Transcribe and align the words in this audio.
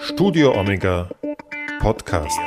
Studio 0.00 0.52
Omega 0.58 1.08
Podcast. 1.80 2.38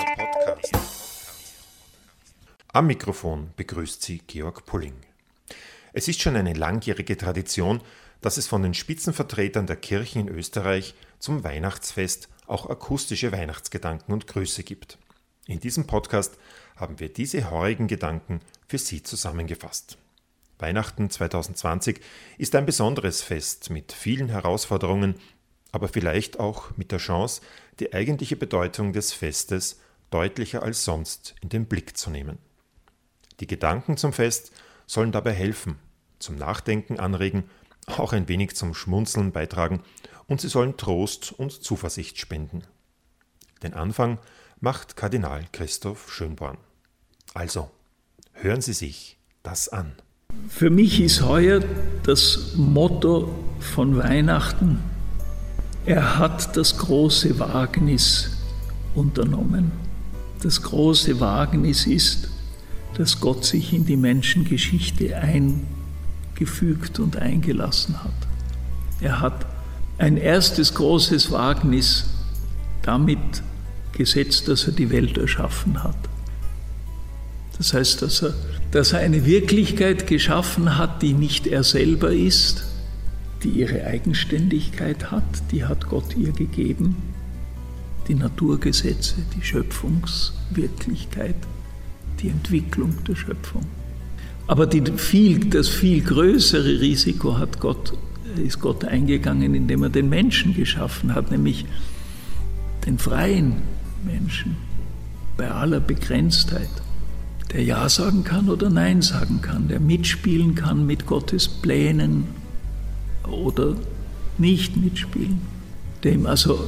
Am 2.71 2.87
Mikrofon 2.87 3.51
begrüßt 3.55 4.03
Sie 4.03 4.19
Georg 4.19 4.65
Pulling. 4.65 4.93
Es 5.93 6.07
ist 6.07 6.21
schon 6.21 6.35
eine 6.35 6.53
langjährige 6.53 7.17
Tradition, 7.17 7.81
dass 8.21 8.37
es 8.37 8.47
von 8.47 8.61
den 8.61 8.73
Spitzenvertretern 8.73 9.65
der 9.65 9.77
Kirchen 9.77 10.27
in 10.27 10.29
Österreich 10.29 10.93
zum 11.17 11.43
Weihnachtsfest 11.43 12.29
auch 12.45 12.69
akustische 12.69 13.31
Weihnachtsgedanken 13.31 14.13
und 14.13 14.27
Grüße 14.27 14.63
gibt. 14.63 14.99
In 15.47 15.59
diesem 15.59 15.87
Podcast 15.87 16.37
haben 16.75 16.99
wir 16.99 17.11
diese 17.11 17.49
heurigen 17.49 17.87
Gedanken 17.87 18.41
für 18.67 18.77
Sie 18.77 19.01
zusammengefasst. 19.01 19.97
Weihnachten 20.59 21.09
2020 21.09 22.01
ist 22.37 22.55
ein 22.55 22.65
besonderes 22.65 23.21
Fest 23.21 23.69
mit 23.69 23.91
vielen 23.91 24.29
Herausforderungen, 24.29 25.15
aber 25.71 25.87
vielleicht 25.87 26.39
auch 26.39 26.75
mit 26.77 26.91
der 26.91 26.99
Chance, 26.99 27.41
die 27.79 27.93
eigentliche 27.93 28.35
Bedeutung 28.35 28.93
des 28.93 29.13
Festes 29.13 29.79
deutlicher 30.09 30.63
als 30.63 30.83
sonst 30.83 31.35
in 31.41 31.49
den 31.49 31.65
Blick 31.65 31.97
zu 31.97 32.09
nehmen. 32.09 32.37
Die 33.39 33.47
Gedanken 33.47 33.97
zum 33.97 34.13
Fest 34.13 34.51
sollen 34.85 35.11
dabei 35.11 35.33
helfen, 35.33 35.77
zum 36.19 36.35
Nachdenken 36.35 36.99
anregen, 36.99 37.43
auch 37.85 38.13
ein 38.13 38.27
wenig 38.27 38.55
zum 38.55 38.73
Schmunzeln 38.73 39.31
beitragen 39.31 39.83
und 40.27 40.41
sie 40.41 40.49
sollen 40.49 40.77
Trost 40.77 41.31
und 41.31 41.51
Zuversicht 41.51 42.17
spenden. 42.19 42.63
Den 43.63 43.73
Anfang 43.73 44.19
macht 44.59 44.95
Kardinal 44.95 45.45
Christoph 45.51 46.11
Schönborn. 46.11 46.57
Also, 47.33 47.69
hören 48.33 48.61
Sie 48.61 48.73
sich 48.73 49.17
das 49.43 49.69
an. 49.69 49.93
Für 50.49 50.69
mich 50.69 50.99
ist 50.99 51.21
heuer 51.21 51.63
das 52.03 52.53
Motto 52.55 53.33
von 53.59 53.97
Weihnachten 53.97 54.79
er 55.87 56.19
hat 56.19 56.57
das 56.57 56.77
große 56.77 57.39
Wagnis 57.39 58.31
unternommen. 58.93 59.71
Das 60.43 60.61
große 60.61 61.21
Wagnis 61.21 61.87
ist, 61.87 62.27
dass 62.97 63.21
Gott 63.21 63.45
sich 63.45 63.71
in 63.71 63.85
die 63.85 63.95
Menschengeschichte 63.95 65.15
eingefügt 65.15 66.99
und 66.99 67.15
eingelassen 67.15 68.03
hat. 68.03 68.11
Er 68.99 69.21
hat 69.21 69.45
ein 69.97 70.17
erstes 70.17 70.73
großes 70.73 71.31
Wagnis 71.31 72.09
damit 72.81 73.41
gesetzt, 73.93 74.49
dass 74.49 74.67
er 74.67 74.73
die 74.73 74.89
Welt 74.89 75.17
erschaffen 75.17 75.83
hat. 75.83 75.95
Das 77.57 77.73
heißt, 77.73 78.01
dass 78.01 78.23
er, 78.23 78.33
dass 78.71 78.91
er 78.91 78.99
eine 78.99 79.25
Wirklichkeit 79.25 80.05
geschaffen 80.05 80.77
hat, 80.77 81.01
die 81.01 81.13
nicht 81.13 81.47
er 81.47 81.63
selber 81.63 82.11
ist, 82.11 82.65
die 83.43 83.49
ihre 83.49 83.85
Eigenständigkeit 83.85 85.11
hat, 85.11 85.51
die 85.51 85.65
hat 85.65 85.87
Gott 85.87 86.15
ihr 86.17 86.31
gegeben. 86.31 86.95
Die 88.07 88.15
Naturgesetze, 88.15 89.15
die 89.35 89.43
Schöpfungswirklichkeit, 89.43 91.35
die 92.21 92.29
Entwicklung 92.29 92.93
der 93.07 93.15
Schöpfung. 93.15 93.65
Aber 94.47 94.65
die 94.65 94.81
viel, 94.95 95.39
das 95.45 95.67
viel 95.67 96.01
größere 96.01 96.79
Risiko 96.79 97.37
hat 97.37 97.59
Gott, 97.59 97.93
ist 98.43 98.61
Gott 98.61 98.85
eingegangen, 98.85 99.53
indem 99.53 99.83
er 99.83 99.89
den 99.89 100.09
Menschen 100.09 100.55
geschaffen 100.55 101.13
hat, 101.13 101.31
nämlich 101.31 101.65
den 102.85 102.97
freien 102.97 103.57
Menschen 104.05 104.55
bei 105.35 105.51
aller 105.51 105.81
Begrenztheit, 105.81 106.69
der 107.51 107.63
Ja 107.63 107.89
sagen 107.89 108.23
kann 108.23 108.49
oder 108.49 108.69
Nein 108.69 109.01
sagen 109.01 109.41
kann, 109.41 109.67
der 109.67 109.79
mitspielen 109.79 110.55
kann 110.55 110.85
mit 110.85 111.05
Gottes 111.05 111.47
Plänen 111.47 112.25
oder 113.29 113.75
nicht 114.37 114.77
mitspielen, 114.77 115.41
dem 116.03 116.25
also 116.25 116.59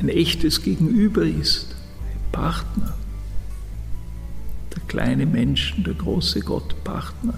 ein 0.00 0.08
echtes 0.08 0.62
Gegenüber 0.62 1.22
ist, 1.22 1.74
ein 2.02 2.32
Partner. 2.32 2.94
Der 4.74 4.82
kleine 4.86 5.26
Menschen, 5.26 5.84
der 5.84 5.94
große 5.94 6.40
Gott, 6.40 6.74
Partner, 6.84 7.34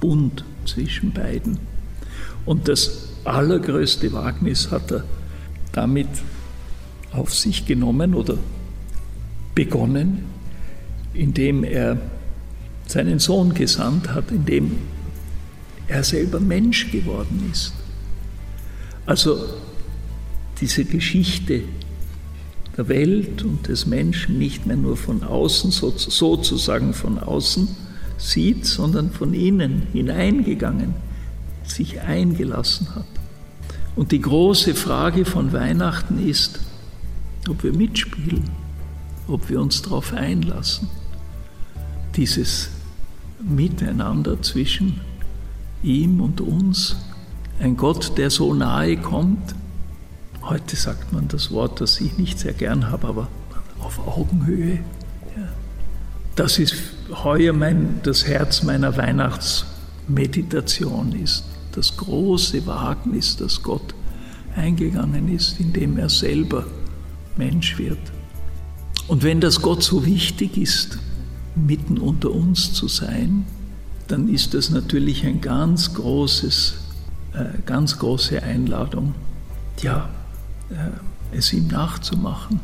Bund 0.00 0.44
zwischen 0.64 1.12
beiden. 1.12 1.58
Und 2.44 2.68
das 2.68 3.08
allergrößte 3.24 4.12
Wagnis 4.12 4.70
hat 4.70 4.90
er 4.90 5.04
damit 5.72 6.08
auf 7.12 7.34
sich 7.34 7.66
genommen 7.66 8.14
oder 8.14 8.38
begonnen, 9.54 10.24
indem 11.12 11.64
er 11.64 11.98
seinen 12.86 13.18
Sohn 13.18 13.54
gesandt 13.54 14.12
hat, 14.12 14.30
indem 14.30 14.76
er 15.90 16.04
selber 16.04 16.40
Mensch 16.40 16.90
geworden 16.92 17.50
ist. 17.50 17.72
Also 19.06 19.44
diese 20.60 20.84
Geschichte 20.84 21.62
der 22.76 22.88
Welt 22.88 23.42
und 23.42 23.66
des 23.66 23.86
Menschen 23.86 24.38
nicht 24.38 24.66
mehr 24.66 24.76
nur 24.76 24.96
von 24.96 25.24
außen, 25.24 25.72
sozusagen 25.72 26.94
von 26.94 27.18
außen 27.18 27.68
sieht, 28.18 28.66
sondern 28.66 29.10
von 29.10 29.34
innen 29.34 29.88
hineingegangen, 29.92 30.94
sich 31.64 32.00
eingelassen 32.00 32.94
hat. 32.94 33.06
Und 33.96 34.12
die 34.12 34.20
große 34.20 34.74
Frage 34.74 35.24
von 35.24 35.52
Weihnachten 35.52 36.24
ist, 36.26 36.60
ob 37.48 37.64
wir 37.64 37.72
mitspielen, 37.72 38.48
ob 39.26 39.50
wir 39.50 39.60
uns 39.60 39.82
darauf 39.82 40.12
einlassen. 40.12 40.88
Dieses 42.16 42.68
Miteinander 43.42 44.40
zwischen 44.42 45.00
ihm 45.82 46.20
und 46.20 46.40
uns. 46.40 46.94
Ein 47.58 47.76
Gott, 47.76 48.16
der 48.16 48.30
so 48.30 48.54
nahe 48.54 48.96
kommt. 48.96 49.56
Heute 50.42 50.76
sagt 50.76 51.12
man 51.12 51.26
das 51.28 51.50
Wort, 51.50 51.80
das 51.80 52.00
ich 52.00 52.16
nicht 52.16 52.38
sehr 52.38 52.54
gern 52.54 52.90
habe, 52.90 53.08
aber 53.08 53.28
auf 53.80 53.98
Augenhöhe. 54.06 54.78
Ja. 55.36 55.48
Das 56.36 56.58
ist 56.58 56.74
heuer 57.24 57.52
mein, 57.52 58.00
das 58.02 58.26
Herz 58.26 58.62
meiner 58.62 58.96
Weihnachtsmeditation 58.96 61.12
ist. 61.12 61.44
Das 61.72 61.94
große 61.96 62.66
Wagnis, 62.66 63.36
das 63.36 63.62
Gott 63.62 63.94
eingegangen 64.56 65.28
ist, 65.34 65.60
indem 65.60 65.98
er 65.98 66.08
selber 66.08 66.64
Mensch 67.36 67.78
wird. 67.78 67.98
Und 69.06 69.22
wenn 69.22 69.40
das 69.40 69.62
Gott 69.62 69.82
so 69.82 70.06
wichtig 70.06 70.56
ist, 70.56 70.98
mitten 71.54 71.98
unter 71.98 72.30
uns 72.30 72.72
zu 72.72 72.88
sein, 72.88 73.44
dann 74.10 74.28
ist 74.28 74.54
das 74.54 74.70
natürlich 74.70 75.24
ein 75.24 75.40
ganz 75.40 75.94
großes, 75.94 76.78
äh, 77.34 77.62
ganz 77.64 77.98
große 77.98 78.42
Einladung, 78.42 79.14
ja, 79.80 80.10
äh, 80.70 81.36
es 81.36 81.52
ihm 81.52 81.68
nachzumachen. 81.68 82.60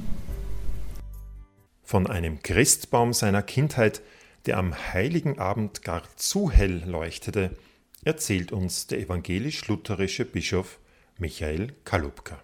Von 1.84 2.08
einem 2.08 2.42
Christbaum 2.42 3.12
seiner 3.12 3.42
Kindheit, 3.42 4.02
der 4.46 4.58
am 4.58 4.74
heiligen 4.74 5.38
Abend 5.38 5.82
gar 5.82 6.02
zu 6.16 6.50
hell 6.50 6.82
leuchtete, 6.84 7.52
erzählt 8.04 8.50
uns 8.50 8.88
der 8.88 8.98
evangelisch-lutherische 9.00 10.24
Bischof 10.24 10.80
Michael 11.18 11.74
Kalubka. 11.84 12.40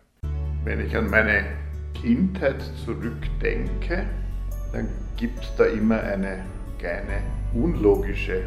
Wenn 0.65 0.87
ich 0.87 0.97
an 0.97 1.11
meine 1.11 1.45
Kindheit 2.01 2.63
zurückdenke, 2.85 4.07
dann 4.73 4.89
gibt 5.17 5.43
es 5.43 5.51
da 5.57 5.65
immer 5.65 6.01
eine 6.01 6.45
kleine 6.79 7.23
unlogische 7.53 8.45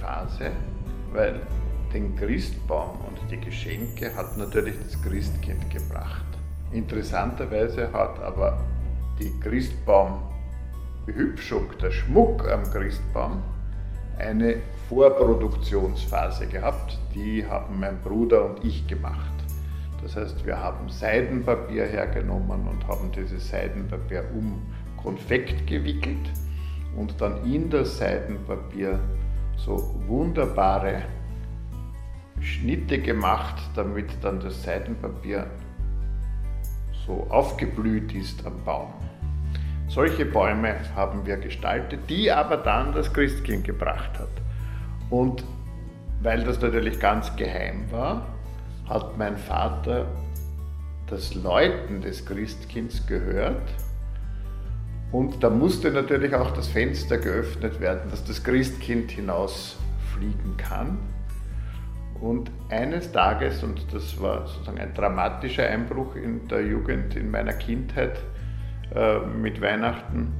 Phase, 0.00 0.50
weil 1.12 1.40
den 1.92 2.16
Christbaum 2.16 2.98
und 3.00 3.18
die 3.30 3.38
Geschenke 3.38 4.12
hat 4.14 4.36
natürlich 4.36 4.74
das 4.82 5.00
Christkind 5.02 5.70
gebracht. 5.70 6.24
Interessanterweise 6.72 7.92
hat 7.92 8.18
aber 8.20 8.64
die 9.18 9.32
Christbaumbehübschung, 9.40 11.70
der 11.82 11.90
Schmuck 11.90 12.48
am 12.48 12.62
Christbaum, 12.64 13.42
eine 14.18 14.56
Vorproduktionsphase 14.88 16.46
gehabt. 16.46 16.98
Die 17.14 17.46
haben 17.46 17.80
mein 17.80 17.98
Bruder 18.00 18.44
und 18.44 18.64
ich 18.64 18.86
gemacht. 18.86 19.32
Das 20.02 20.16
heißt, 20.16 20.46
wir 20.46 20.58
haben 20.58 20.88
Seidenpapier 20.88 21.84
hergenommen 21.86 22.66
und 22.68 22.88
haben 22.88 23.12
dieses 23.12 23.48
Seidenpapier 23.48 24.24
um 24.34 24.62
Konfekt 24.96 25.66
gewickelt 25.66 26.30
und 26.96 27.20
dann 27.20 27.44
in 27.44 27.68
das 27.68 27.98
Seidenpapier 27.98 28.98
so 29.64 29.94
wunderbare 30.06 31.02
Schnitte 32.40 32.98
gemacht, 32.98 33.56
damit 33.74 34.06
dann 34.22 34.40
das 34.40 34.62
Seidenpapier 34.62 35.46
so 37.06 37.26
aufgeblüht 37.28 38.14
ist 38.14 38.44
am 38.46 38.62
Baum. 38.64 38.92
Solche 39.88 40.24
Bäume 40.24 40.76
haben 40.94 41.26
wir 41.26 41.36
gestaltet, 41.36 42.08
die 42.08 42.30
aber 42.30 42.56
dann 42.56 42.92
das 42.92 43.12
Christkind 43.12 43.64
gebracht 43.64 44.18
hat. 44.18 44.28
Und 45.10 45.44
weil 46.22 46.44
das 46.44 46.60
natürlich 46.60 47.00
ganz 47.00 47.34
geheim 47.36 47.90
war, 47.90 48.26
hat 48.88 49.18
mein 49.18 49.36
Vater 49.36 50.06
das 51.08 51.34
Läuten 51.34 52.00
des 52.00 52.24
Christkinds 52.24 53.06
gehört 53.06 53.62
und 55.12 55.42
da 55.42 55.50
musste 55.50 55.90
natürlich 55.90 56.34
auch 56.34 56.52
das 56.52 56.68
Fenster 56.68 57.18
geöffnet 57.18 57.80
werden, 57.80 58.10
dass 58.10 58.24
das 58.24 58.44
Christkind 58.44 59.10
hinausfliegen 59.10 60.56
kann. 60.56 60.98
Und 62.20 62.50
eines 62.68 63.10
Tages, 63.10 63.62
und 63.64 63.92
das 63.92 64.20
war 64.20 64.46
sozusagen 64.46 64.78
ein 64.78 64.94
dramatischer 64.94 65.66
Einbruch 65.66 66.14
in 66.16 66.46
der 66.48 66.64
Jugend, 66.66 67.16
in 67.16 67.30
meiner 67.30 67.54
Kindheit 67.54 68.20
äh, 68.94 69.18
mit 69.20 69.60
Weihnachten, 69.60 70.32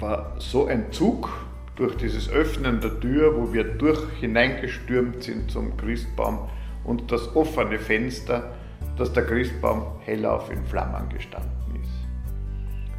war 0.00 0.34
so 0.38 0.66
ein 0.66 0.90
Zug 0.90 1.28
durch 1.76 1.96
dieses 1.96 2.30
Öffnen 2.30 2.80
der 2.80 2.98
Tür, 2.98 3.36
wo 3.36 3.52
wir 3.52 3.64
durch 3.64 4.00
hineingestürmt 4.20 5.22
sind 5.22 5.50
zum 5.50 5.76
Christbaum 5.76 6.48
und 6.84 7.12
das 7.12 7.34
offene 7.36 7.78
Fenster, 7.78 8.54
dass 8.96 9.12
der 9.12 9.26
Christbaum 9.26 9.82
hellauf 10.00 10.50
in 10.50 10.64
Flammen 10.64 11.08
gestanden. 11.08 11.63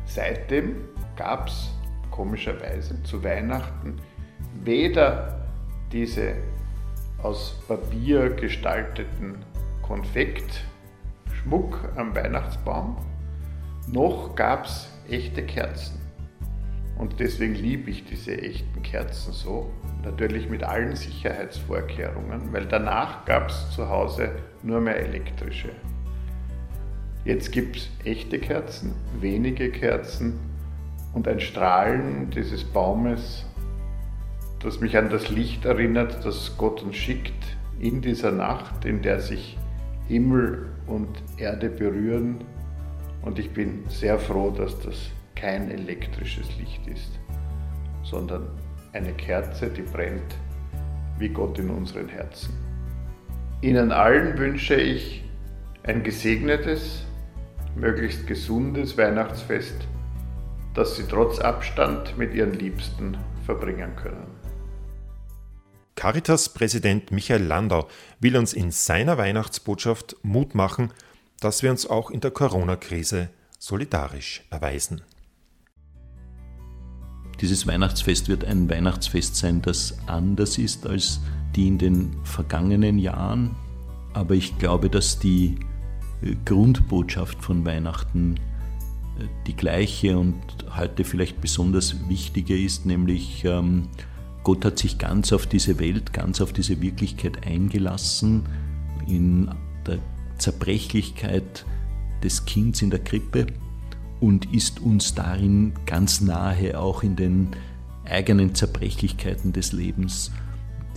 Seitdem 0.06 0.76
gab 1.16 1.48
es 1.48 1.72
komischerweise 2.12 3.02
zu 3.04 3.24
Weihnachten 3.24 3.96
weder 4.64 5.48
diese 5.92 6.36
aus 7.22 7.62
Papier 7.68 8.30
gestalteten 8.30 9.44
Konfektschmuck 9.82 11.90
am 11.96 12.16
Weihnachtsbaum, 12.16 12.98
noch 13.92 14.36
gab 14.36 14.66
es 14.66 14.90
echte 15.10 15.46
Kerzen. 15.46 16.00
Und 16.98 17.20
deswegen 17.20 17.56
liebe 17.56 17.92
ich 17.92 18.06
diese 18.06 18.42
echten 18.42 18.82
Kerzen 18.82 19.34
so, 19.34 19.70
natürlich 20.04 20.50
mit 20.50 20.64
allen 20.64 20.96
Sicherheitsvorkehrungen, 20.96 22.54
weil 22.54 22.66
danach 22.66 23.26
gab 23.26 23.50
es 23.50 23.72
zu 23.72 23.90
Hause 23.90 24.32
nur 24.64 24.80
mehr 24.80 24.98
elektrische. 24.98 25.72
Jetzt 27.26 27.52
gibt 27.52 27.78
es 27.78 27.90
echte 28.04 28.38
Kerzen, 28.38 28.94
wenige 29.20 29.72
Kerzen 29.72 30.40
und 31.16 31.28
ein 31.28 31.40
Strahlen 31.40 32.30
dieses 32.30 32.64
Baumes, 32.64 33.48
das 34.60 34.80
mich 34.80 34.96
an 34.96 35.10
das 35.10 35.32
Licht 35.32 35.66
erinnert, 35.66 36.24
das 36.24 36.56
Gott 36.56 36.84
uns 36.84 36.96
schickt 36.96 37.58
in 37.80 38.02
dieser 38.02 38.32
Nacht, 38.32 38.86
in 38.86 39.02
der 39.02 39.20
sich 39.20 39.58
Himmel 40.08 40.68
und 40.86 41.10
Erde 41.38 41.70
berühren. 41.70 42.44
Und 43.24 43.40
ich 43.40 43.50
bin 43.50 43.84
sehr 43.88 44.20
froh, 44.20 44.52
dass 44.52 44.80
das 44.82 45.10
kein 45.34 45.72
elektrisches 45.72 46.48
Licht 46.60 46.86
ist, 46.86 47.20
sondern 48.04 48.44
eine 48.94 49.14
Kerze, 49.14 49.70
die 49.70 49.82
brennt 49.82 50.36
wie 51.18 51.30
Gott 51.30 51.58
in 51.58 51.72
unseren 51.72 52.08
Herzen. 52.08 52.54
Ihnen 53.62 53.92
allen 53.92 54.38
wünsche 54.38 54.76
ich 54.76 55.24
ein 55.82 56.04
gesegnetes, 56.04 57.04
möglichst 57.76 58.26
gesundes 58.28 58.98
Weihnachtsfest, 58.98 59.76
das 60.74 60.96
Sie 60.96 61.04
trotz 61.10 61.40
Abstand 61.40 62.18
mit 62.18 62.34
Ihren 62.34 62.54
Liebsten 62.54 63.18
verbringen 63.46 63.96
können. 63.96 64.28
Caritas-Präsident 65.96 67.12
Michael 67.12 67.44
Landau 67.44 67.88
will 68.20 68.36
uns 68.36 68.54
in 68.54 68.72
seiner 68.72 69.18
Weihnachtsbotschaft 69.18 70.18
Mut 70.24 70.54
machen, 70.54 70.92
dass 71.40 71.64
wir 71.64 71.72
uns 71.72 71.90
auch 71.90 72.12
in 72.12 72.20
der 72.20 72.32
Corona-Krise 72.32 73.30
solidarisch 73.60 74.44
erweisen. 74.50 75.02
Dieses 77.42 77.68
Weihnachtsfest 77.68 78.30
wird 78.30 78.46
ein 78.46 78.70
Weihnachtsfest 78.70 79.36
sein, 79.36 79.62
das 79.62 79.98
anders 80.08 80.58
ist 80.58 80.88
als 80.88 81.20
die 81.56 81.68
in 81.68 81.78
den 81.78 82.16
vergangenen 82.24 82.98
Jahren. 82.98 83.56
Aber 84.14 84.36
ich 84.36 84.58
glaube, 84.58 84.90
dass 84.90 85.20
die 85.20 85.58
Grundbotschaft 86.46 87.44
von 87.44 87.66
Weihnachten 87.66 88.36
äh, 89.20 89.26
die 89.48 89.56
gleiche 89.56 90.18
und 90.18 90.36
heute 90.76 91.04
vielleicht 91.04 91.42
besonders 91.42 92.10
wichtige 92.10 92.58
ist, 92.58 92.86
nämlich 92.86 93.44
ähm, 93.46 93.88
Gott 94.44 94.64
hat 94.64 94.78
sich 94.78 94.98
ganz 94.98 95.34
auf 95.34 95.48
diese 95.48 95.80
Welt, 95.80 96.14
ganz 96.14 96.40
auf 96.40 96.54
diese 96.54 96.82
Wirklichkeit 96.82 97.48
eingelassen, 97.48 98.44
in 99.08 99.50
der 99.88 100.00
Zerbrechlichkeit 100.38 101.66
des 102.24 102.46
Kindes 102.46 102.82
in 102.82 102.90
der 102.90 103.00
Krippe 103.00 103.48
und 104.20 104.54
ist 104.54 104.82
uns 104.82 105.16
darin 105.16 105.74
ganz 105.86 106.22
nahe, 106.22 106.80
auch 106.80 107.04
in 107.04 107.16
den 107.16 107.50
eigenen 108.06 108.54
Zerbrechlichkeiten 108.54 109.52
des 109.54 109.72
Lebens. 109.72 110.32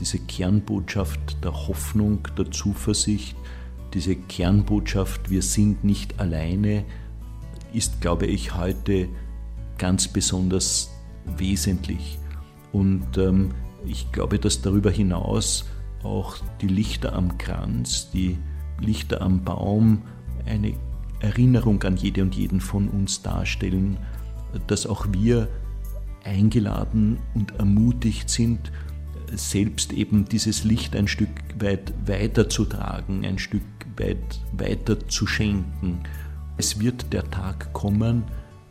Diese 0.01 0.19
Kernbotschaft 0.19 1.43
der 1.43 1.53
Hoffnung, 1.69 2.21
der 2.37 2.51
Zuversicht, 2.51 3.37
diese 3.95 4.17
Kernbotschaft, 4.17 5.31
wir 5.31 5.43
sind 5.43 5.85
nicht 5.85 6.21
alleine, 6.21 6.85
ist, 7.73 8.01
glaube 8.01 8.27
ich, 8.27 8.55
heute 8.55 9.09
ganz 9.79 10.09
besonders 10.09 10.91
wesentlich. 11.37 12.19
Und 12.73 13.19
ähm, 13.19 13.51
ich 13.87 14.11
glaube, 14.13 14.39
dass 14.39 14.63
darüber 14.63 14.91
hinaus 14.91 15.65
auch 16.03 16.37
die 16.61 16.69
Lichter 16.69 17.13
am 17.13 17.39
Kranz, 17.39 18.11
die 18.13 18.39
Lichter 18.81 19.21
am 19.21 19.45
Baum 19.45 20.03
eine 20.47 20.75
Erinnerung 21.21 21.83
an 21.83 21.97
jede 21.97 22.23
und 22.23 22.35
jeden 22.35 22.61
von 22.61 22.89
uns 22.89 23.23
darstellen, 23.23 23.99
dass 24.67 24.87
auch 24.87 25.07
wir 25.11 25.49
eingeladen 26.25 27.19
und 27.35 27.57
ermutigt 27.59 28.31
sind, 28.31 28.71
selbst 29.35 29.93
eben 29.93 30.25
dieses 30.27 30.65
Licht 30.65 30.97
ein 30.97 31.09
Stück 31.09 31.29
weit 31.59 31.93
weiterzutragen, 32.07 33.25
ein 33.25 33.39
Stück 33.39 33.63
weit 33.99 34.41
weiter 34.53 35.09
zu 35.09 35.27
schenken. 35.27 36.01
Es 36.57 36.81
wird 36.81 37.13
der 37.13 37.31
Tag 37.31 37.73
kommen, 37.73 38.25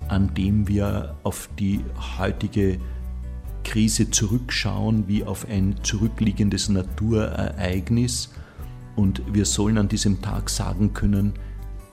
an 0.08 0.34
dem 0.34 0.68
wir 0.68 1.16
auf 1.24 1.50
die 1.60 1.84
heutige 2.18 2.80
Krise 3.64 4.10
zurückschauen 4.10 5.08
wie 5.08 5.24
auf 5.24 5.48
ein 5.50 5.76
zurückliegendes 5.84 6.70
Naturereignis 6.70 8.30
und 8.98 9.22
wir 9.32 9.46
sollen 9.46 9.78
an 9.78 9.88
diesem 9.88 10.22
Tag 10.22 10.50
sagen 10.50 10.94
können, 10.94 11.34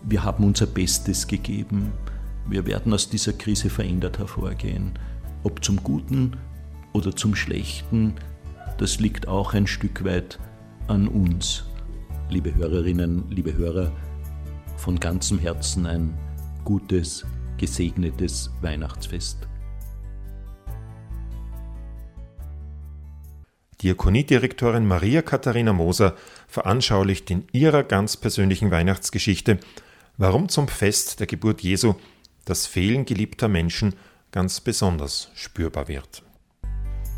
wir 0.02 0.24
haben 0.24 0.44
unser 0.44 0.66
Bestes 0.66 1.26
gegeben. 1.26 1.92
Wir 2.46 2.66
werden 2.66 2.92
aus 2.94 3.10
dieser 3.10 3.34
Krise 3.34 3.68
verändert 3.70 4.18
hervorgehen. 4.18 4.92
Ob 5.42 5.62
zum 5.62 5.82
Guten 5.82 6.36
oder 6.92 7.14
zum 7.14 7.34
Schlechten, 7.34 8.14
das 8.78 9.00
liegt 9.00 9.28
auch 9.28 9.52
ein 9.52 9.66
Stück 9.66 10.04
weit 10.04 10.38
an 10.88 11.08
uns. 11.08 11.64
Liebe 12.34 12.52
Hörerinnen, 12.52 13.30
liebe 13.30 13.54
Hörer, 13.54 13.92
von 14.76 14.98
ganzem 14.98 15.38
Herzen 15.38 15.86
ein 15.86 16.18
gutes, 16.64 17.24
gesegnetes 17.58 18.50
Weihnachtsfest. 18.60 19.46
Diakoniedirektorin 23.82 24.84
Maria 24.84 25.22
Katharina 25.22 25.72
Moser 25.72 26.16
veranschaulicht 26.48 27.30
in 27.30 27.44
ihrer 27.52 27.84
ganz 27.84 28.16
persönlichen 28.16 28.72
Weihnachtsgeschichte, 28.72 29.60
warum 30.16 30.48
zum 30.48 30.66
Fest 30.66 31.20
der 31.20 31.28
Geburt 31.28 31.60
Jesu 31.60 31.94
das 32.46 32.66
Fehlen 32.66 33.04
geliebter 33.04 33.46
Menschen 33.46 33.94
ganz 34.32 34.60
besonders 34.60 35.30
spürbar 35.36 35.86
wird. 35.86 36.24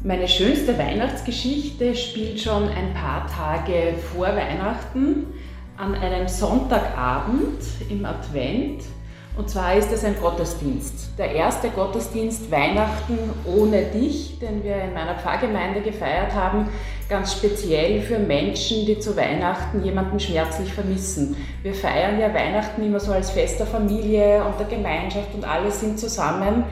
Meine 0.05 0.29
schönste 0.29 0.79
Weihnachtsgeschichte 0.79 1.95
spielt 1.97 2.38
schon 2.38 2.69
ein 2.69 2.93
paar 2.95 3.26
Tage 3.26 3.95
vor 4.12 4.26
Weihnachten 4.26 5.26
an 5.76 5.95
einem 5.95 6.29
Sonntagabend 6.29 7.62
im 7.88 8.05
Advent. 8.05 8.83
Und 9.37 9.50
zwar 9.50 9.75
ist 9.75 9.91
es 9.93 10.05
ein 10.05 10.15
Gottesdienst. 10.21 11.19
Der 11.19 11.33
erste 11.33 11.71
Gottesdienst 11.71 12.50
Weihnachten 12.50 13.19
ohne 13.45 13.85
dich, 13.85 14.38
den 14.38 14.62
wir 14.62 14.76
in 14.76 14.95
meiner 14.95 15.15
Pfarrgemeinde 15.15 15.81
gefeiert 15.81 16.35
haben, 16.35 16.69
ganz 17.09 17.33
speziell 17.33 18.00
für 18.03 18.19
Menschen, 18.19 18.87
die 18.87 18.99
zu 18.99 19.17
Weihnachten 19.17 19.83
jemanden 19.83 20.21
schmerzlich 20.21 20.73
vermissen. 20.73 21.37
Wir 21.62 21.75
feiern 21.75 22.21
ja 22.21 22.33
Weihnachten 22.33 22.83
immer 22.83 23.00
so 23.00 23.12
als 23.12 23.31
Fest 23.31 23.59
der 23.59 23.67
Familie 23.67 24.45
und 24.45 24.59
der 24.61 24.67
Gemeinschaft 24.69 25.35
und 25.35 25.45
alle 25.45 25.71
sind 25.71 25.99
zusammen 25.99 26.65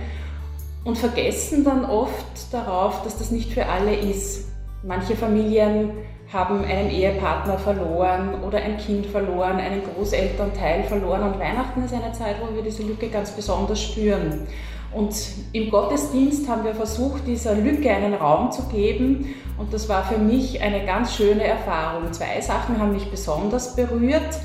und 0.84 0.98
vergessen 0.98 1.64
dann 1.64 1.84
oft 1.84 2.52
darauf, 2.52 3.02
dass 3.02 3.18
das 3.18 3.30
nicht 3.30 3.52
für 3.52 3.66
alle 3.66 3.94
ist. 3.94 4.48
Manche 4.82 5.16
Familien 5.16 5.92
haben 6.32 6.64
einen 6.64 6.90
Ehepartner 6.90 7.58
verloren 7.58 8.42
oder 8.46 8.58
ein 8.58 8.76
Kind 8.76 9.06
verloren, 9.06 9.56
einen 9.58 9.82
Großelternteil 9.94 10.84
verloren. 10.84 11.22
Und 11.22 11.38
Weihnachten 11.38 11.82
ist 11.82 11.94
eine 11.94 12.12
Zeit, 12.12 12.36
wo 12.42 12.54
wir 12.54 12.62
diese 12.62 12.82
Lücke 12.82 13.08
ganz 13.08 13.30
besonders 13.30 13.80
spüren. 13.82 14.46
Und 14.92 15.14
im 15.52 15.70
Gottesdienst 15.70 16.48
haben 16.48 16.64
wir 16.64 16.74
versucht, 16.74 17.26
dieser 17.26 17.54
Lücke 17.54 17.90
einen 17.90 18.14
Raum 18.14 18.52
zu 18.52 18.62
geben. 18.64 19.34
Und 19.58 19.72
das 19.72 19.88
war 19.88 20.04
für 20.04 20.18
mich 20.18 20.60
eine 20.60 20.84
ganz 20.84 21.14
schöne 21.14 21.44
Erfahrung. 21.44 22.12
Zwei 22.12 22.40
Sachen 22.40 22.78
haben 22.78 22.92
mich 22.92 23.10
besonders 23.10 23.74
berührt. 23.74 24.38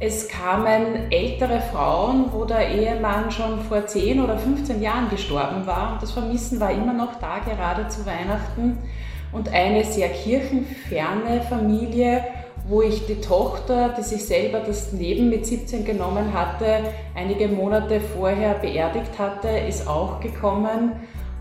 Es 0.00 0.28
kamen 0.28 1.12
ältere 1.12 1.60
Frauen, 1.60 2.26
wo 2.32 2.44
der 2.44 2.68
Ehemann 2.68 3.30
schon 3.30 3.60
vor 3.60 3.86
10 3.86 4.20
oder 4.20 4.36
15 4.36 4.82
Jahren 4.82 5.08
gestorben 5.08 5.66
war. 5.66 5.98
Das 6.00 6.10
Vermissen 6.10 6.58
war 6.58 6.72
immer 6.72 6.92
noch 6.92 7.20
da, 7.20 7.38
gerade 7.38 7.86
zu 7.88 8.04
Weihnachten 8.04 8.78
und 9.30 9.52
eine 9.52 9.84
sehr 9.84 10.08
kirchenferne 10.08 11.42
Familie, 11.48 12.24
wo 12.66 12.82
ich 12.82 13.06
die 13.06 13.20
Tochter, 13.20 13.94
die 13.96 14.02
sich 14.02 14.24
selber 14.24 14.60
das 14.60 14.90
Leben 14.92 15.30
mit 15.30 15.46
17 15.46 15.84
genommen 15.84 16.32
hatte, 16.32 16.80
einige 17.14 17.46
Monate 17.46 18.00
vorher 18.00 18.54
beerdigt 18.54 19.16
hatte, 19.18 19.48
ist 19.48 19.86
auch 19.86 20.18
gekommen. 20.18 20.92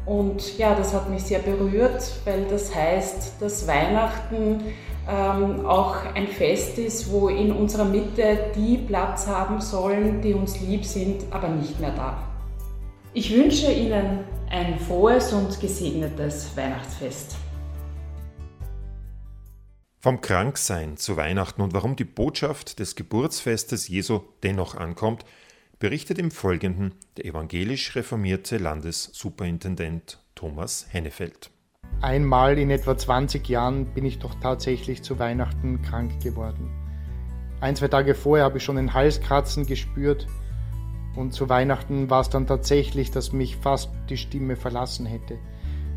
Und 0.06 0.58
ja, 0.60 0.76
das 0.76 0.94
hat 0.94 1.10
mich 1.10 1.24
sehr 1.24 1.40
berührt, 1.40 2.04
weil 2.26 2.46
das 2.50 2.76
heißt, 2.76 3.42
dass 3.42 3.68
Weihnachten 3.68 4.62
ähm, 5.08 5.66
auch 5.66 5.96
ein 6.16 6.28
Fest 6.28 6.78
ist, 6.78 7.12
wo 7.12 7.30
in 7.30 7.52
unserer 7.52 7.86
Mitte 7.86 8.52
die 8.56 8.78
Platz 8.78 9.28
haben 9.28 9.60
sollen, 9.60 10.22
die 10.22 10.34
uns 10.34 10.60
lieb 10.62 10.86
sind, 10.86 11.24
aber 11.32 11.50
nicht 11.50 11.80
mehr 11.80 11.94
da. 11.96 12.18
Ich 13.14 13.36
wünsche 13.36 13.72
Ihnen 13.72 14.24
ein 14.50 14.80
frohes 14.80 15.34
und 15.34 15.60
gesegnetes 15.60 16.56
Weihnachtsfest. 16.56 17.36
Vom 20.00 20.20
Kranksein 20.20 20.98
zu 20.98 21.16
Weihnachten 21.16 21.62
und 21.62 21.74
warum 21.74 21.96
die 21.96 22.04
Botschaft 22.04 22.80
des 22.80 22.96
Geburtsfestes 22.96 23.88
Jesu 23.88 24.22
dennoch 24.44 24.76
ankommt, 24.76 25.26
berichtet 25.80 26.18
im 26.18 26.32
Folgenden 26.32 26.94
der 27.18 27.26
evangelisch 27.26 27.96
reformierte 27.96 28.58
Landessuperintendent 28.58 30.20
Thomas 30.36 30.88
Hennefeld. 30.90 31.52
Einmal 32.02 32.58
in 32.58 32.70
etwa 32.70 32.98
20 32.98 33.48
Jahren 33.48 33.86
bin 33.86 34.06
ich 34.06 34.20
doch 34.20 34.36
tatsächlich 34.36 35.04
zu 35.04 35.20
Weihnachten 35.20 35.82
krank 35.82 36.22
geworden. 36.22 36.72
Ein, 37.62 37.76
zwei 37.76 37.88
Tage 37.88 38.14
vorher 38.14 38.46
habe 38.46 38.58
ich 38.58 38.64
schon 38.64 38.78
ein 38.78 38.94
Halskratzen 38.94 39.66
gespürt 39.66 40.28
und 41.16 41.34
zu 41.34 41.48
Weihnachten 41.48 42.10
war 42.10 42.22
es 42.22 42.30
dann 42.30 42.48
tatsächlich, 42.48 43.12
dass 43.12 43.32
mich 43.32 43.56
fast 43.58 43.90
die 44.10 44.18
Stimme 44.18 44.56
verlassen 44.56 45.06
hätte. 45.06 45.38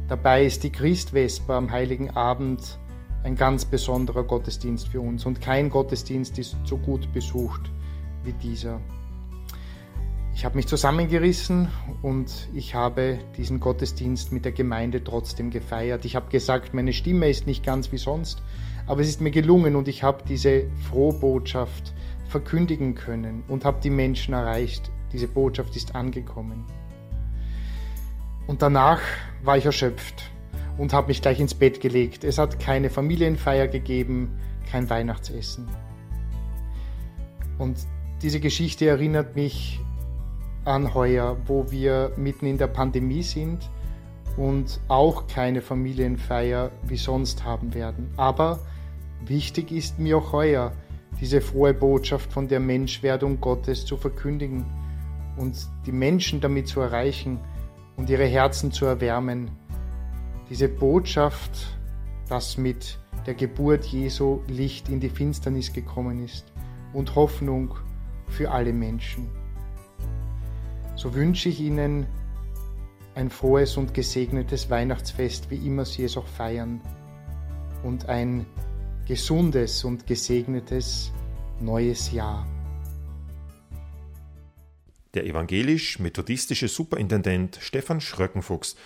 Dabei 0.08 0.44
ist 0.44 0.62
die 0.62 0.70
Christvesper 0.70 1.54
am 1.54 1.70
heiligen 1.70 2.10
Abend 2.10 2.78
ein 3.24 3.34
ganz 3.34 3.64
besonderer 3.64 4.22
Gottesdienst 4.22 4.88
für 4.88 5.00
uns 5.00 5.26
und 5.26 5.40
kein 5.40 5.68
Gottesdienst 5.68 6.38
ist 6.38 6.56
so 6.64 6.76
gut 6.76 7.12
besucht 7.12 7.72
wie 8.22 8.32
dieser. 8.32 8.80
Ich 10.36 10.44
habe 10.44 10.56
mich 10.56 10.66
zusammengerissen 10.66 11.68
und 12.02 12.48
ich 12.54 12.74
habe 12.74 13.18
diesen 13.38 13.58
Gottesdienst 13.58 14.32
mit 14.32 14.44
der 14.44 14.52
Gemeinde 14.52 15.02
trotzdem 15.02 15.48
gefeiert. 15.48 16.04
Ich 16.04 16.14
habe 16.14 16.30
gesagt, 16.30 16.74
meine 16.74 16.92
Stimme 16.92 17.30
ist 17.30 17.46
nicht 17.46 17.64
ganz 17.64 17.90
wie 17.90 17.96
sonst, 17.96 18.42
aber 18.86 19.00
es 19.00 19.08
ist 19.08 19.22
mir 19.22 19.30
gelungen 19.30 19.76
und 19.76 19.88
ich 19.88 20.02
habe 20.02 20.22
diese 20.28 20.64
Frohbotschaft 20.90 21.94
verkündigen 22.28 22.94
können 22.94 23.44
und 23.48 23.64
habe 23.64 23.80
die 23.82 23.88
Menschen 23.88 24.34
erreicht. 24.34 24.90
Diese 25.10 25.26
Botschaft 25.26 25.74
ist 25.74 25.94
angekommen. 25.94 26.66
Und 28.46 28.60
danach 28.60 29.00
war 29.42 29.56
ich 29.56 29.64
erschöpft 29.64 30.30
und 30.76 30.92
habe 30.92 31.08
mich 31.08 31.22
gleich 31.22 31.40
ins 31.40 31.54
Bett 31.54 31.80
gelegt. 31.80 32.24
Es 32.24 32.36
hat 32.36 32.60
keine 32.60 32.90
Familienfeier 32.90 33.68
gegeben, 33.68 34.38
kein 34.70 34.90
Weihnachtsessen. 34.90 35.66
Und 37.56 37.78
diese 38.20 38.38
Geschichte 38.38 38.86
erinnert 38.86 39.34
mich 39.34 39.80
an 40.66 40.94
heuer, 40.94 41.36
wo 41.46 41.70
wir 41.70 42.12
mitten 42.16 42.46
in 42.46 42.58
der 42.58 42.66
Pandemie 42.66 43.22
sind 43.22 43.70
und 44.36 44.80
auch 44.88 45.26
keine 45.28 45.62
Familienfeier 45.62 46.70
wie 46.82 46.96
sonst 46.96 47.44
haben 47.44 47.72
werden. 47.72 48.10
Aber 48.16 48.58
wichtig 49.24 49.70
ist 49.70 49.98
mir 49.98 50.18
auch 50.18 50.32
heuer, 50.32 50.72
diese 51.20 51.40
frohe 51.40 51.72
Botschaft 51.72 52.32
von 52.32 52.48
der 52.48 52.60
Menschwerdung 52.60 53.40
Gottes 53.40 53.86
zu 53.86 53.96
verkündigen 53.96 54.66
und 55.36 55.56
die 55.86 55.92
Menschen 55.92 56.40
damit 56.40 56.68
zu 56.68 56.80
erreichen 56.80 57.38
und 57.96 58.10
ihre 58.10 58.26
Herzen 58.26 58.72
zu 58.72 58.84
erwärmen. 58.84 59.50
Diese 60.50 60.68
Botschaft, 60.68 61.78
dass 62.28 62.58
mit 62.58 62.98
der 63.26 63.34
Geburt 63.34 63.84
Jesu 63.86 64.40
Licht 64.48 64.88
in 64.88 65.00
die 65.00 65.08
Finsternis 65.08 65.72
gekommen 65.72 66.22
ist 66.22 66.52
und 66.92 67.14
Hoffnung 67.14 67.74
für 68.28 68.50
alle 68.50 68.72
Menschen 68.72 69.28
so 70.96 71.14
wünsche 71.14 71.50
ich 71.50 71.60
Ihnen 71.60 72.06
ein 73.14 73.30
frohes 73.30 73.76
und 73.76 73.94
gesegnetes 73.94 74.68
Weihnachtsfest, 74.70 75.50
wie 75.50 75.66
immer 75.66 75.84
Sie 75.84 76.04
es 76.04 76.16
auch 76.16 76.26
feiern, 76.26 76.80
und 77.82 78.08
ein 78.08 78.46
gesundes 79.06 79.84
und 79.84 80.06
gesegnetes 80.06 81.12
neues 81.60 82.12
Jahr. 82.12 82.46
Der 85.14 85.24
evangelisch-methodistische 85.24 86.68
Superintendent 86.68 87.58
Stefan 87.60 88.00
Schröckenfuchs 88.00 88.76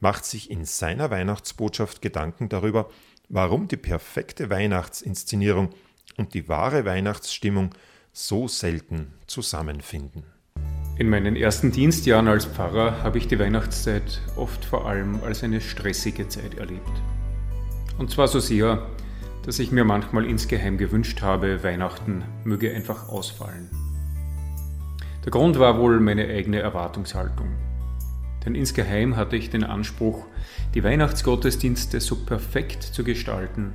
macht 0.00 0.24
sich 0.24 0.50
in 0.50 0.64
seiner 0.64 1.10
Weihnachtsbotschaft 1.10 2.02
Gedanken 2.02 2.48
darüber, 2.48 2.90
warum 3.28 3.68
die 3.68 3.76
perfekte 3.76 4.50
Weihnachtsinszenierung 4.50 5.70
und 6.16 6.34
die 6.34 6.48
wahre 6.48 6.84
Weihnachtsstimmung 6.84 7.74
so 8.12 8.48
selten 8.48 9.12
zusammenfinden. 9.26 10.35
In 10.98 11.10
meinen 11.10 11.36
ersten 11.36 11.72
Dienstjahren 11.72 12.26
als 12.26 12.46
Pfarrer 12.46 13.02
habe 13.02 13.18
ich 13.18 13.28
die 13.28 13.38
Weihnachtszeit 13.38 14.22
oft 14.34 14.64
vor 14.64 14.86
allem 14.86 15.22
als 15.22 15.44
eine 15.44 15.60
stressige 15.60 16.26
Zeit 16.28 16.54
erlebt. 16.54 17.02
Und 17.98 18.10
zwar 18.10 18.28
so 18.28 18.40
sehr, 18.40 18.86
dass 19.44 19.58
ich 19.58 19.72
mir 19.72 19.84
manchmal 19.84 20.24
insgeheim 20.24 20.78
gewünscht 20.78 21.20
habe, 21.20 21.62
Weihnachten 21.62 22.24
möge 22.44 22.74
einfach 22.74 23.10
ausfallen. 23.10 23.68
Der 25.22 25.32
Grund 25.32 25.58
war 25.58 25.78
wohl 25.78 26.00
meine 26.00 26.28
eigene 26.28 26.60
Erwartungshaltung. 26.60 27.48
Denn 28.46 28.54
insgeheim 28.54 29.16
hatte 29.16 29.36
ich 29.36 29.50
den 29.50 29.64
Anspruch, 29.64 30.24
die 30.74 30.82
Weihnachtsgottesdienste 30.82 32.00
so 32.00 32.24
perfekt 32.24 32.82
zu 32.82 33.04
gestalten, 33.04 33.74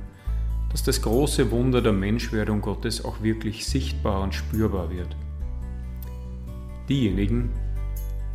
dass 0.72 0.82
das 0.82 1.02
große 1.02 1.52
Wunder 1.52 1.82
der 1.82 1.92
Menschwerdung 1.92 2.62
Gottes 2.62 3.04
auch 3.04 3.22
wirklich 3.22 3.64
sichtbar 3.64 4.22
und 4.22 4.34
spürbar 4.34 4.90
wird. 4.90 5.14
Diejenigen, 6.88 7.50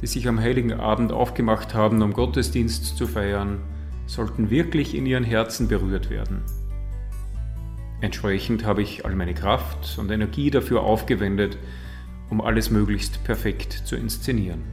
die 0.01 0.07
sich 0.07 0.27
am 0.27 0.39
heiligen 0.39 0.73
Abend 0.73 1.11
aufgemacht 1.11 1.73
haben, 1.73 2.01
um 2.01 2.13
Gottesdienst 2.13 2.97
zu 2.97 3.07
feiern, 3.07 3.59
sollten 4.05 4.49
wirklich 4.49 4.95
in 4.95 5.05
ihren 5.05 5.23
Herzen 5.23 5.67
berührt 5.67 6.09
werden. 6.09 6.43
Entsprechend 7.99 8.63
habe 8.63 8.83
ich 8.83 9.05
all 9.05 9.15
meine 9.15 9.33
Kraft 9.33 9.97
und 9.97 10.11
Energie 10.11 10.51
dafür 10.51 10.81
aufgewendet, 10.81 11.57
um 12.29 12.41
alles 12.41 12.69
möglichst 12.69 13.23
perfekt 13.23 13.73
zu 13.73 13.95
inszenieren. 13.95 14.63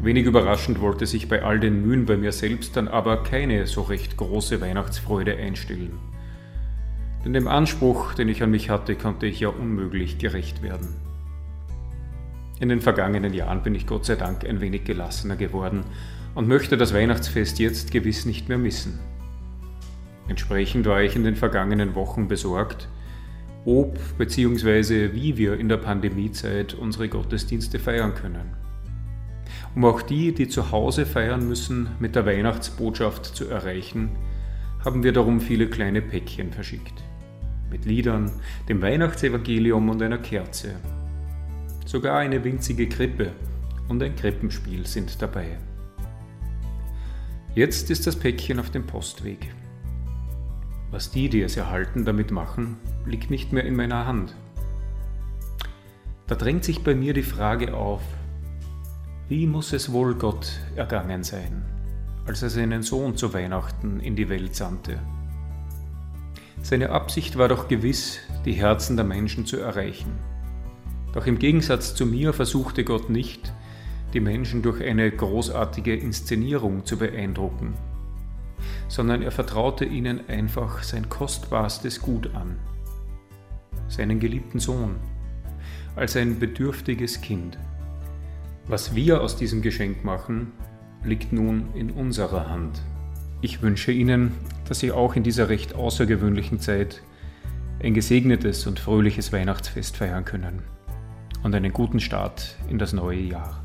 Wenig 0.00 0.26
überraschend 0.26 0.80
wollte 0.80 1.06
sich 1.06 1.28
bei 1.28 1.42
all 1.42 1.58
den 1.58 1.84
Mühen 1.84 2.04
bei 2.04 2.16
mir 2.16 2.32
selbst 2.32 2.76
dann 2.76 2.88
aber 2.88 3.22
keine 3.22 3.66
so 3.66 3.82
recht 3.82 4.16
große 4.16 4.60
Weihnachtsfreude 4.60 5.36
einstellen. 5.36 5.98
Denn 7.24 7.32
dem 7.32 7.48
Anspruch, 7.48 8.14
den 8.14 8.28
ich 8.28 8.42
an 8.42 8.50
mich 8.50 8.68
hatte, 8.68 8.96
konnte 8.96 9.26
ich 9.26 9.40
ja 9.40 9.48
unmöglich 9.48 10.18
gerecht 10.18 10.62
werden. 10.62 10.88
In 12.64 12.70
den 12.70 12.80
vergangenen 12.80 13.34
Jahren 13.34 13.62
bin 13.62 13.74
ich 13.74 13.86
Gott 13.86 14.06
sei 14.06 14.16
Dank 14.16 14.48
ein 14.48 14.62
wenig 14.62 14.84
gelassener 14.84 15.36
geworden 15.36 15.84
und 16.34 16.48
möchte 16.48 16.78
das 16.78 16.94
Weihnachtsfest 16.94 17.58
jetzt 17.58 17.90
gewiss 17.90 18.24
nicht 18.24 18.48
mehr 18.48 18.56
missen. 18.56 19.00
Entsprechend 20.28 20.86
war 20.86 21.02
ich 21.02 21.14
in 21.14 21.24
den 21.24 21.36
vergangenen 21.36 21.94
Wochen 21.94 22.26
besorgt, 22.26 22.88
ob 23.66 23.98
bzw. 24.16 25.12
wie 25.12 25.36
wir 25.36 25.60
in 25.60 25.68
der 25.68 25.76
Pandemiezeit 25.76 26.72
unsere 26.72 27.10
Gottesdienste 27.10 27.78
feiern 27.78 28.14
können. 28.14 28.56
Um 29.74 29.84
auch 29.84 30.00
die, 30.00 30.32
die 30.32 30.48
zu 30.48 30.72
Hause 30.72 31.04
feiern 31.04 31.46
müssen, 31.46 31.88
mit 31.98 32.16
der 32.16 32.24
Weihnachtsbotschaft 32.24 33.26
zu 33.26 33.46
erreichen, 33.46 34.08
haben 34.82 35.02
wir 35.02 35.12
darum 35.12 35.42
viele 35.42 35.66
kleine 35.66 36.00
Päckchen 36.00 36.50
verschickt. 36.50 37.04
Mit 37.70 37.84
Liedern, 37.84 38.32
dem 38.70 38.80
Weihnachtsevangelium 38.80 39.90
und 39.90 40.00
einer 40.00 40.16
Kerze, 40.16 40.76
Sogar 41.86 42.18
eine 42.18 42.42
winzige 42.42 42.88
Krippe 42.88 43.32
und 43.88 44.02
ein 44.02 44.16
Krippenspiel 44.16 44.86
sind 44.86 45.20
dabei. 45.20 45.58
Jetzt 47.54 47.90
ist 47.90 48.06
das 48.06 48.16
Päckchen 48.16 48.58
auf 48.58 48.70
dem 48.70 48.86
Postweg. 48.86 49.54
Was 50.90 51.10
die, 51.10 51.28
die 51.28 51.42
es 51.42 51.56
erhalten, 51.56 52.04
damit 52.04 52.30
machen, 52.30 52.78
liegt 53.04 53.30
nicht 53.30 53.52
mehr 53.52 53.64
in 53.64 53.76
meiner 53.76 54.06
Hand. 54.06 54.34
Da 56.26 56.36
drängt 56.36 56.64
sich 56.64 56.82
bei 56.82 56.94
mir 56.94 57.12
die 57.12 57.22
Frage 57.22 57.74
auf, 57.74 58.02
wie 59.28 59.46
muss 59.46 59.72
es 59.74 59.92
wohl 59.92 60.14
Gott 60.14 60.52
ergangen 60.76 61.22
sein, 61.22 61.64
als 62.26 62.42
er 62.42 62.48
seinen 62.48 62.82
Sohn 62.82 63.16
zu 63.16 63.34
Weihnachten 63.34 64.00
in 64.00 64.16
die 64.16 64.30
Welt 64.30 64.54
sandte? 64.54 65.00
Seine 66.62 66.90
Absicht 66.90 67.36
war 67.36 67.48
doch 67.48 67.68
gewiss, 67.68 68.20
die 68.46 68.54
Herzen 68.54 68.96
der 68.96 69.04
Menschen 69.04 69.44
zu 69.44 69.58
erreichen 69.58 70.12
doch 71.14 71.26
im 71.26 71.38
Gegensatz 71.38 71.94
zu 71.94 72.06
mir 72.06 72.32
versuchte 72.32 72.82
Gott 72.82 73.08
nicht, 73.08 73.52
die 74.14 74.20
Menschen 74.20 74.62
durch 74.62 74.82
eine 74.82 75.08
großartige 75.08 75.94
Inszenierung 75.94 76.84
zu 76.84 76.98
beeindrucken, 76.98 77.74
sondern 78.88 79.22
er 79.22 79.30
vertraute 79.30 79.84
ihnen 79.84 80.28
einfach 80.28 80.82
sein 80.82 81.08
kostbarstes 81.08 82.00
Gut 82.00 82.34
an, 82.34 82.56
seinen 83.86 84.18
geliebten 84.18 84.58
Sohn, 84.58 84.96
als 85.94 86.16
ein 86.16 86.40
bedürftiges 86.40 87.20
Kind. 87.20 87.58
Was 88.66 88.96
wir 88.96 89.20
aus 89.20 89.36
diesem 89.36 89.62
Geschenk 89.62 90.04
machen, 90.04 90.50
liegt 91.04 91.32
nun 91.32 91.68
in 91.74 91.92
unserer 91.92 92.48
Hand. 92.48 92.82
Ich 93.40 93.62
wünsche 93.62 93.92
Ihnen, 93.92 94.32
dass 94.66 94.80
Sie 94.80 94.90
auch 94.90 95.14
in 95.14 95.22
dieser 95.22 95.48
recht 95.48 95.76
außergewöhnlichen 95.76 96.58
Zeit 96.58 97.02
ein 97.80 97.94
gesegnetes 97.94 98.66
und 98.66 98.80
fröhliches 98.80 99.32
Weihnachtsfest 99.32 99.96
feiern 99.96 100.24
können 100.24 100.62
und 101.44 101.54
einen 101.54 101.72
guten 101.72 102.00
Start 102.00 102.56
in 102.68 102.78
das 102.78 102.92
neue 102.92 103.20
Jahr. 103.20 103.62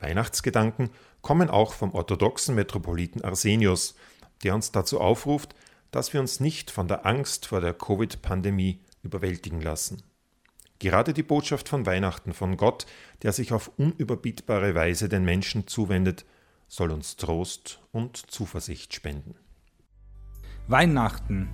Weihnachtsgedanken 0.00 0.90
kommen 1.22 1.48
auch 1.48 1.72
vom 1.72 1.94
orthodoxen 1.94 2.54
Metropoliten 2.54 3.22
Arsenius, 3.24 3.94
der 4.42 4.54
uns 4.54 4.72
dazu 4.72 5.00
aufruft, 5.00 5.54
dass 5.90 6.12
wir 6.12 6.20
uns 6.20 6.40
nicht 6.40 6.70
von 6.70 6.88
der 6.88 7.06
Angst 7.06 7.46
vor 7.46 7.60
der 7.60 7.72
Covid-Pandemie 7.72 8.80
überwältigen 9.02 9.62
lassen. 9.62 10.02
Gerade 10.80 11.14
die 11.14 11.22
Botschaft 11.22 11.68
von 11.68 11.86
Weihnachten 11.86 12.34
von 12.34 12.56
Gott, 12.56 12.84
der 13.22 13.32
sich 13.32 13.52
auf 13.52 13.70
unüberbietbare 13.78 14.74
Weise 14.74 15.08
den 15.08 15.24
Menschen 15.24 15.66
zuwendet, 15.66 16.26
soll 16.68 16.90
uns 16.90 17.16
Trost 17.16 17.80
und 17.92 18.30
Zuversicht 18.30 18.92
spenden. 18.92 19.36
Weihnachten. 20.66 21.48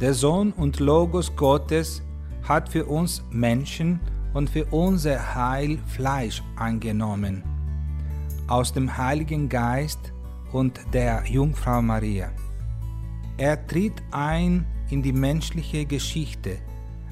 Der 0.00 0.14
Sohn 0.14 0.52
und 0.52 0.80
Logos 0.80 1.36
Gottes 1.36 2.02
hat 2.42 2.68
für 2.68 2.86
uns 2.86 3.22
Menschen 3.30 4.00
und 4.34 4.50
für 4.50 4.64
unser 4.66 5.34
Heil 5.34 5.78
Fleisch 5.86 6.42
angenommen. 6.56 7.42
Aus 8.48 8.72
dem 8.72 8.96
Heiligen 8.96 9.48
Geist 9.48 10.12
und 10.52 10.80
der 10.92 11.24
Jungfrau 11.26 11.80
Maria. 11.80 12.30
Er 13.38 13.66
tritt 13.66 14.02
ein 14.10 14.66
in 14.90 15.02
die 15.02 15.12
menschliche 15.12 15.86
Geschichte. 15.86 16.58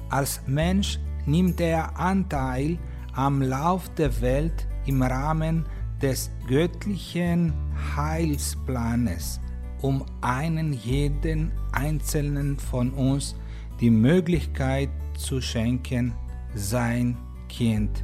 Als 0.09 0.41
Mensch 0.45 0.99
nimmt 1.25 1.59
er 1.61 1.97
Anteil 1.99 2.77
am 3.13 3.41
Lauf 3.41 3.89
der 3.95 4.21
Welt 4.21 4.67
im 4.85 5.01
Rahmen 5.01 5.65
des 6.01 6.31
göttlichen 6.47 7.53
Heilsplanes, 7.95 9.39
um 9.81 10.05
einen 10.21 10.73
jeden 10.73 11.51
einzelnen 11.71 12.57
von 12.57 12.91
uns 12.91 13.35
die 13.79 13.89
Möglichkeit 13.89 14.89
zu 15.21 15.41
schenken, 15.41 16.13
sein 16.55 17.17
Kind 17.47 18.03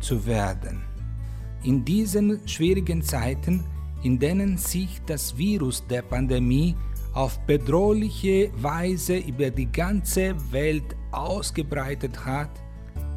zu 0.00 0.26
werden. 0.26 0.82
In 1.62 1.84
diesen 1.84 2.46
schwierigen 2.46 3.02
Zeiten, 3.02 3.64
in 4.02 4.18
denen 4.18 4.56
sich 4.56 5.00
das 5.06 5.36
Virus 5.36 5.84
der 5.88 6.02
Pandemie 6.02 6.76
auf 7.14 7.38
bedrohliche 7.46 8.50
Weise 8.56 9.18
über 9.18 9.50
die 9.50 9.70
ganze 9.70 10.34
Welt 10.52 10.96
ausgebreitet 11.10 12.24
hat, 12.24 12.50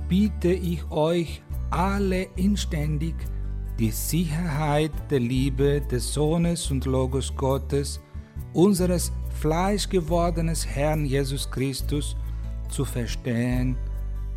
biete 0.09 0.51
ich 0.51 0.89
euch 0.89 1.41
alle 1.69 2.23
inständig, 2.35 3.15
die 3.79 3.91
Sicherheit 3.91 4.91
der 5.09 5.19
Liebe 5.19 5.81
des 5.81 6.13
Sohnes 6.13 6.69
und 6.71 6.85
Logos 6.85 7.33
Gottes, 7.35 8.01
unseres 8.53 9.11
fleischgewordenen 9.39 10.55
Herrn 10.55 11.05
Jesus 11.05 11.49
Christus, 11.49 12.15
zu 12.71 12.85
verstehen 12.85 13.75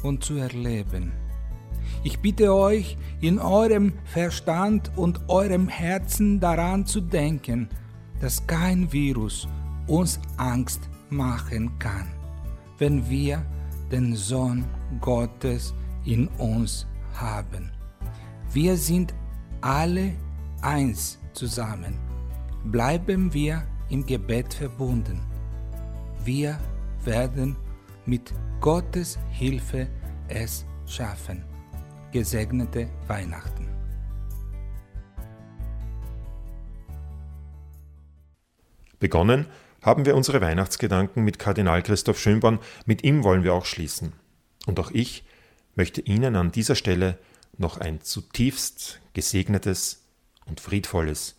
und 0.02 0.24
zu 0.24 0.36
erleben. 0.36 1.12
Ich 2.02 2.18
bitte 2.20 2.54
euch, 2.54 2.96
in 3.20 3.38
eurem 3.38 3.94
Verstand 4.04 4.90
und 4.96 5.28
eurem 5.28 5.68
Herzen 5.68 6.40
daran 6.40 6.84
zu 6.86 7.00
denken, 7.00 7.68
dass 8.20 8.46
kein 8.46 8.92
Virus 8.92 9.48
uns 9.86 10.20
Angst 10.36 10.80
machen 11.10 11.78
kann, 11.78 12.08
wenn 12.78 13.08
wir 13.08 13.44
den 13.90 14.14
Sohn 14.14 14.64
Gottes 15.00 15.74
in 16.04 16.28
uns 16.38 16.86
haben. 17.14 17.70
Wir 18.52 18.76
sind 18.76 19.14
alle 19.60 20.12
eins 20.60 21.18
zusammen. 21.32 21.98
Bleiben 22.64 23.32
wir 23.32 23.62
im 23.90 24.04
Gebet 24.04 24.54
verbunden. 24.54 25.20
Wir 26.24 26.58
werden 27.04 27.56
mit 28.06 28.32
Gottes 28.60 29.18
Hilfe 29.30 29.88
es 30.28 30.64
schaffen. 30.86 31.44
Gesegnete 32.12 32.88
Weihnachten. 33.06 33.68
Begonnen 39.00 39.46
haben 39.82 40.06
wir 40.06 40.16
unsere 40.16 40.40
Weihnachtsgedanken 40.40 41.24
mit 41.24 41.38
Kardinal 41.38 41.82
Christoph 41.82 42.18
Schönborn, 42.18 42.58
mit 42.86 43.04
ihm 43.04 43.22
wollen 43.22 43.44
wir 43.44 43.52
auch 43.52 43.66
schließen. 43.66 44.12
Und 44.66 44.80
auch 44.80 44.90
ich 44.90 45.24
möchte 45.74 46.00
Ihnen 46.00 46.36
an 46.36 46.52
dieser 46.52 46.74
Stelle 46.74 47.18
noch 47.58 47.78
ein 47.78 48.00
zutiefst 48.00 49.00
gesegnetes 49.12 50.04
und 50.46 50.60
friedvolles 50.60 51.36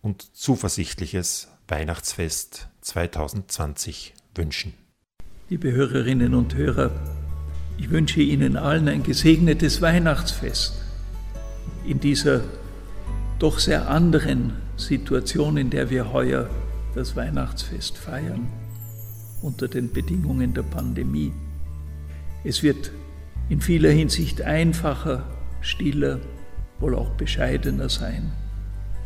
und 0.00 0.34
zuversichtliches 0.36 1.48
Weihnachtsfest 1.68 2.68
2020 2.80 4.14
wünschen. 4.34 4.85
Liebe 5.48 5.70
Hörerinnen 5.70 6.34
und 6.34 6.56
Hörer, 6.56 6.90
ich 7.78 7.88
wünsche 7.90 8.20
Ihnen 8.20 8.56
allen 8.56 8.88
ein 8.88 9.04
gesegnetes 9.04 9.80
Weihnachtsfest 9.80 10.74
in 11.86 12.00
dieser 12.00 12.40
doch 13.38 13.60
sehr 13.60 13.88
anderen 13.88 14.54
Situation, 14.76 15.56
in 15.56 15.70
der 15.70 15.88
wir 15.88 16.12
heuer 16.12 16.50
das 16.96 17.14
Weihnachtsfest 17.14 17.96
feiern, 17.96 18.48
unter 19.40 19.68
den 19.68 19.92
Bedingungen 19.92 20.52
der 20.52 20.64
Pandemie. 20.64 21.32
Es 22.42 22.64
wird 22.64 22.90
in 23.48 23.60
vieler 23.60 23.92
Hinsicht 23.92 24.42
einfacher, 24.42 25.22
stiller, 25.60 26.18
wohl 26.80 26.96
auch 26.96 27.10
bescheidener 27.10 27.88
sein. 27.88 28.32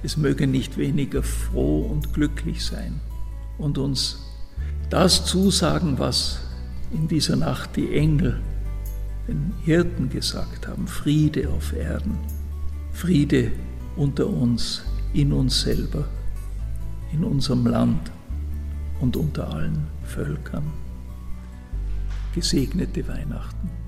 Es 0.03 0.16
möge 0.16 0.46
nicht 0.46 0.79
weniger 0.79 1.22
froh 1.22 1.83
und 1.83 2.14
glücklich 2.14 2.64
sein 2.64 2.98
und 3.59 3.76
uns 3.76 4.29
das 4.90 5.24
zusagen, 5.24 5.98
was 5.98 6.40
in 6.92 7.07
dieser 7.07 7.37
Nacht 7.37 7.76
die 7.76 7.96
Engel 7.96 8.40
den 9.29 9.55
Hirten 9.64 10.11
gesagt 10.11 10.66
haben, 10.66 10.88
Friede 10.88 11.48
auf 11.48 11.72
Erden, 11.72 12.18
Friede 12.92 13.53
unter 13.96 14.26
uns, 14.26 14.83
in 15.12 15.33
uns 15.33 15.61
selber, 15.61 16.05
in 17.12 17.24
unserem 17.24 17.66
Land 17.66 18.11
und 19.00 19.16
unter 19.16 19.48
allen 19.48 19.87
Völkern. 20.05 20.64
Gesegnete 22.35 23.07
Weihnachten. 23.07 23.79